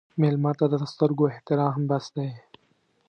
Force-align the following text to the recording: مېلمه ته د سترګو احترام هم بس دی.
مېلمه 0.21 0.51
ته 0.59 0.65
د 0.71 0.75
سترګو 0.93 1.23
احترام 1.31 1.69
هم 1.75 1.83
بس 1.89 2.05
دی. 2.15 2.29